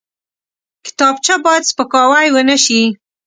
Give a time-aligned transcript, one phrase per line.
[0.85, 2.81] کتابچه باید سپکاوی ونه شي